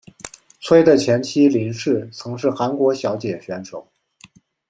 [0.59, 3.87] 崔的前妻林氏曾是韩国小姐选手。